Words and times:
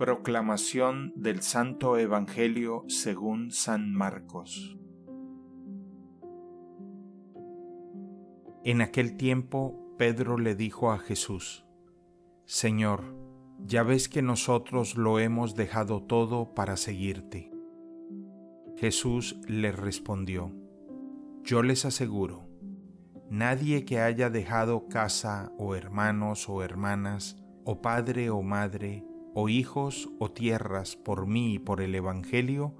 Proclamación 0.00 1.12
del 1.14 1.42
Santo 1.42 1.98
Evangelio 1.98 2.84
según 2.88 3.50
San 3.50 3.92
Marcos. 3.92 4.78
En 8.64 8.80
aquel 8.80 9.18
tiempo 9.18 9.94
Pedro 9.98 10.38
le 10.38 10.54
dijo 10.54 10.90
a 10.90 10.98
Jesús, 10.98 11.66
Señor, 12.46 13.14
ya 13.58 13.82
ves 13.82 14.08
que 14.08 14.22
nosotros 14.22 14.96
lo 14.96 15.18
hemos 15.18 15.54
dejado 15.54 16.02
todo 16.02 16.54
para 16.54 16.78
seguirte. 16.78 17.52
Jesús 18.78 19.38
le 19.46 19.70
respondió, 19.70 20.50
Yo 21.42 21.62
les 21.62 21.84
aseguro, 21.84 22.48
nadie 23.28 23.84
que 23.84 24.00
haya 24.00 24.30
dejado 24.30 24.88
casa 24.88 25.52
o 25.58 25.74
hermanos 25.74 26.48
o 26.48 26.62
hermanas, 26.62 27.36
o 27.66 27.82
padre 27.82 28.30
o 28.30 28.40
madre, 28.40 29.04
o 29.34 29.48
hijos 29.48 30.10
o 30.18 30.30
tierras 30.30 30.96
por 30.96 31.26
mí 31.26 31.54
y 31.54 31.58
por 31.58 31.80
el 31.80 31.94
Evangelio, 31.94 32.76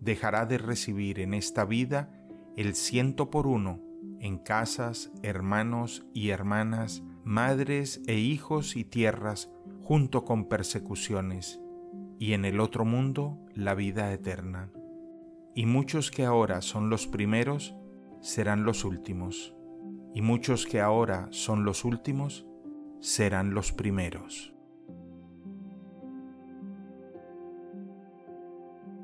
dejará 0.00 0.46
de 0.46 0.58
recibir 0.58 1.20
en 1.20 1.34
esta 1.34 1.64
vida 1.64 2.26
el 2.56 2.74
ciento 2.74 3.30
por 3.30 3.46
uno 3.46 3.80
en 4.22 4.38
casas, 4.38 5.10
hermanos 5.24 6.06
y 6.14 6.28
hermanas, 6.28 7.02
madres 7.24 8.00
e 8.06 8.18
hijos 8.18 8.76
y 8.76 8.84
tierras, 8.84 9.50
junto 9.82 10.24
con 10.24 10.48
persecuciones, 10.48 11.60
y 12.20 12.32
en 12.34 12.44
el 12.44 12.60
otro 12.60 12.84
mundo 12.84 13.36
la 13.52 13.74
vida 13.74 14.12
eterna. 14.12 14.70
Y 15.56 15.66
muchos 15.66 16.12
que 16.12 16.24
ahora 16.24 16.62
son 16.62 16.88
los 16.88 17.08
primeros 17.08 17.74
serán 18.20 18.62
los 18.64 18.84
últimos, 18.84 19.56
y 20.14 20.22
muchos 20.22 20.66
que 20.66 20.80
ahora 20.80 21.26
son 21.32 21.64
los 21.64 21.84
últimos 21.84 22.46
serán 23.00 23.54
los 23.54 23.72
primeros. 23.72 24.54